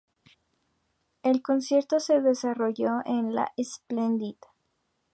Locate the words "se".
1.99-2.21